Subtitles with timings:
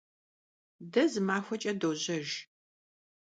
[0.91, 2.29] De zı maxueç'e dojejj.